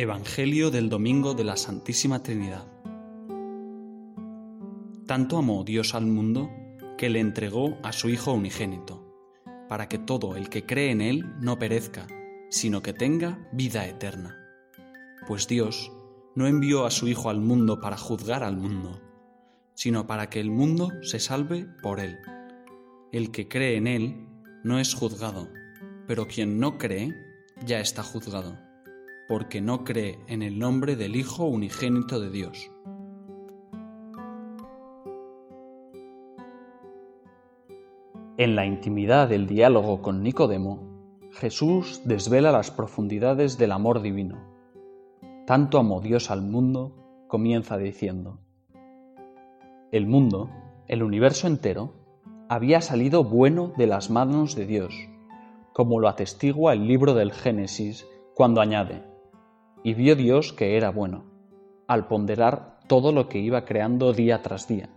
[0.00, 2.68] Evangelio del Domingo de la Santísima Trinidad.
[5.08, 6.52] Tanto amó Dios al mundo
[6.96, 11.26] que le entregó a su Hijo unigénito, para que todo el que cree en Él
[11.40, 12.06] no perezca,
[12.48, 14.36] sino que tenga vida eterna.
[15.26, 15.90] Pues Dios
[16.36, 19.02] no envió a su Hijo al mundo para juzgar al mundo,
[19.74, 22.18] sino para que el mundo se salve por Él.
[23.10, 24.28] El que cree en Él
[24.62, 25.48] no es juzgado,
[26.06, 27.16] pero quien no cree
[27.66, 28.67] ya está juzgado
[29.28, 32.70] porque no cree en el nombre del Hijo unigénito de Dios.
[38.38, 40.88] En la intimidad del diálogo con Nicodemo,
[41.32, 44.38] Jesús desvela las profundidades del amor divino.
[45.46, 48.38] Tanto amó Dios al mundo, comienza diciendo,
[49.92, 50.50] El mundo,
[50.86, 51.92] el universo entero,
[52.48, 54.94] había salido bueno de las manos de Dios,
[55.74, 59.07] como lo atestigua el libro del Génesis cuando añade,
[59.88, 61.24] y vio Dios que era bueno,
[61.86, 64.90] al ponderar todo lo que iba creando día tras día.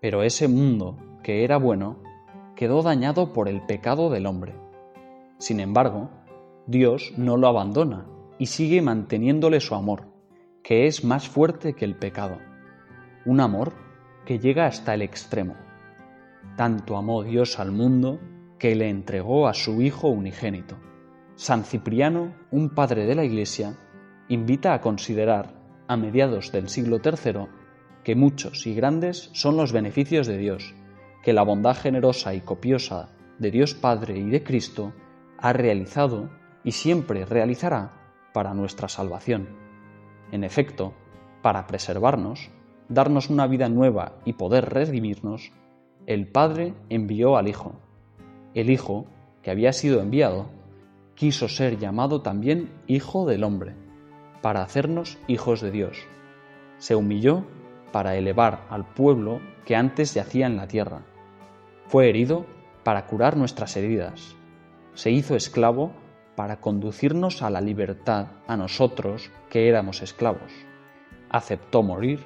[0.00, 1.96] Pero ese mundo, que era bueno,
[2.54, 4.54] quedó dañado por el pecado del hombre.
[5.38, 6.10] Sin embargo,
[6.68, 8.06] Dios no lo abandona
[8.38, 10.04] y sigue manteniéndole su amor,
[10.62, 12.38] que es más fuerte que el pecado.
[13.24, 13.72] Un amor
[14.24, 15.56] que llega hasta el extremo.
[16.56, 18.20] Tanto amó Dios al mundo
[18.60, 20.76] que le entregó a su Hijo unigénito.
[21.34, 23.76] San Cipriano, un padre de la Iglesia,
[24.28, 25.54] invita a considerar,
[25.88, 27.46] a mediados del siglo III,
[28.02, 30.74] que muchos y grandes son los beneficios de Dios,
[31.22, 34.92] que la bondad generosa y copiosa de Dios Padre y de Cristo
[35.38, 36.30] ha realizado
[36.64, 37.92] y siempre realizará
[38.32, 39.48] para nuestra salvación.
[40.32, 40.94] En efecto,
[41.42, 42.50] para preservarnos,
[42.88, 45.52] darnos una vida nueva y poder redimirnos,
[46.06, 47.80] el Padre envió al Hijo.
[48.54, 49.06] El Hijo,
[49.42, 50.50] que había sido enviado,
[51.14, 53.85] quiso ser llamado también Hijo del Hombre
[54.46, 56.06] para hacernos hijos de Dios.
[56.78, 57.42] Se humilló
[57.90, 61.02] para elevar al pueblo que antes yacía en la tierra.
[61.88, 62.46] Fue herido
[62.84, 64.36] para curar nuestras heridas.
[64.94, 65.90] Se hizo esclavo
[66.36, 70.52] para conducirnos a la libertad a nosotros que éramos esclavos.
[71.28, 72.20] Aceptó morir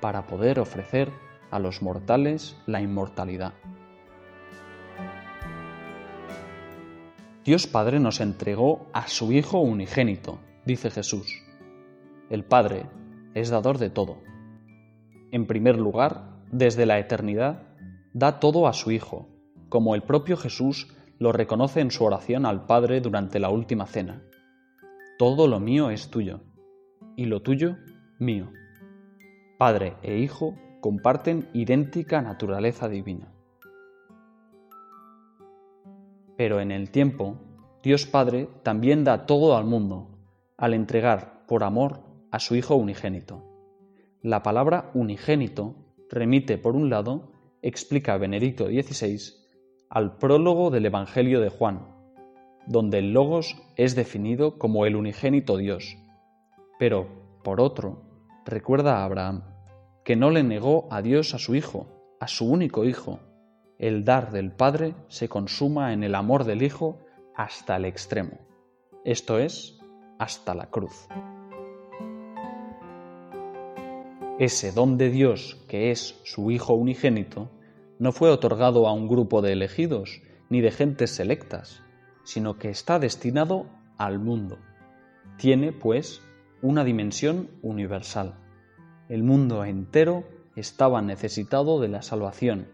[0.00, 1.12] para poder ofrecer
[1.52, 3.52] a los mortales la inmortalidad.
[7.44, 11.44] Dios Padre nos entregó a su Hijo unigénito, dice Jesús
[12.30, 12.86] el Padre,
[13.34, 14.18] es dador de todo.
[15.32, 17.62] En primer lugar, desde la eternidad,
[18.12, 19.28] da todo a su Hijo,
[19.68, 24.22] como el propio Jesús lo reconoce en su oración al Padre durante la última cena.
[25.18, 26.40] Todo lo mío es tuyo,
[27.16, 27.76] y lo tuyo
[28.18, 28.52] mío.
[29.58, 33.32] Padre e Hijo comparten idéntica naturaleza divina.
[36.36, 37.36] Pero en el tiempo,
[37.82, 40.08] Dios Padre también da todo al mundo,
[40.56, 43.44] al entregar, por amor, a su Hijo unigénito.
[44.22, 45.74] La palabra unigénito
[46.10, 47.32] remite, por un lado,
[47.62, 49.18] explica Benedicto XVI,
[49.88, 51.86] al prólogo del Evangelio de Juan,
[52.66, 55.96] donde el Logos es definido como el unigénito Dios.
[56.78, 57.08] Pero,
[57.42, 58.02] por otro,
[58.44, 59.44] recuerda a Abraham,
[60.04, 61.86] que no le negó a Dios a su Hijo,
[62.20, 63.20] a su único Hijo.
[63.78, 66.98] El dar del Padre se consuma en el amor del Hijo
[67.34, 68.38] hasta el extremo,
[69.04, 69.78] esto es,
[70.18, 71.08] hasta la cruz.
[74.40, 77.50] Ese don de Dios, que es su Hijo unigénito,
[77.98, 81.82] no fue otorgado a un grupo de elegidos ni de gentes selectas,
[82.24, 83.66] sino que está destinado
[83.98, 84.56] al mundo.
[85.36, 86.22] Tiene, pues,
[86.62, 88.38] una dimensión universal.
[89.10, 90.24] El mundo entero
[90.56, 92.66] estaba necesitado de la salvación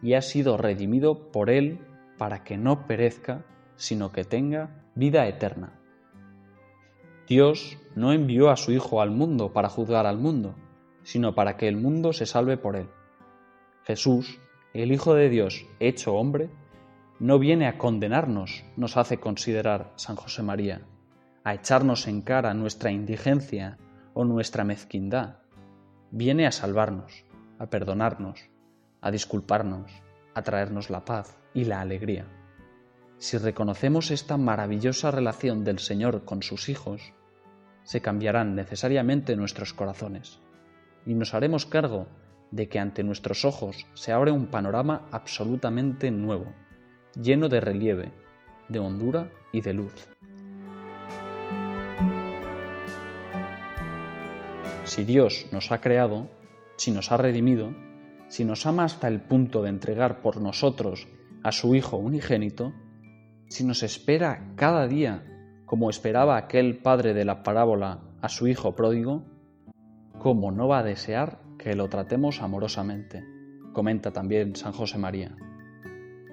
[0.00, 1.80] y ha sido redimido por Él
[2.16, 5.80] para que no perezca, sino que tenga vida eterna.
[7.26, 10.54] Dios no envió a su Hijo al mundo para juzgar al mundo,
[11.08, 12.90] sino para que el mundo se salve por él.
[13.84, 14.40] Jesús,
[14.74, 16.50] el Hijo de Dios hecho hombre,
[17.18, 20.82] no viene a condenarnos, nos hace considerar San José María,
[21.44, 23.78] a echarnos en cara nuestra indigencia
[24.12, 25.36] o nuestra mezquindad.
[26.10, 27.24] Viene a salvarnos,
[27.58, 28.50] a perdonarnos,
[29.00, 29.90] a disculparnos,
[30.34, 32.26] a traernos la paz y la alegría.
[33.16, 37.14] Si reconocemos esta maravillosa relación del Señor con sus hijos,
[37.82, 40.38] se cambiarán necesariamente nuestros corazones
[41.06, 42.06] y nos haremos cargo
[42.50, 46.46] de que ante nuestros ojos se abre un panorama absolutamente nuevo,
[47.20, 48.12] lleno de relieve,
[48.68, 50.08] de hondura y de luz.
[54.84, 56.28] Si Dios nos ha creado,
[56.76, 57.74] si nos ha redimido,
[58.28, 61.08] si nos ama hasta el punto de entregar por nosotros
[61.42, 62.72] a su Hijo unigénito,
[63.48, 65.24] si nos espera cada día
[65.64, 69.24] como esperaba aquel padre de la parábola a su hijo pródigo,
[70.18, 73.24] ¿cómo no va a desear que lo tratemos amorosamente?
[73.72, 75.36] Comenta también San José María.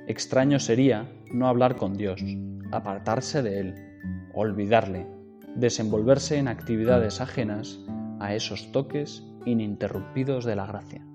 [0.07, 2.23] Extraño sería no hablar con Dios,
[2.71, 3.75] apartarse de Él,
[4.33, 5.07] olvidarle,
[5.55, 7.79] desenvolverse en actividades ajenas
[8.19, 11.05] a esos toques ininterrumpidos de la gracia.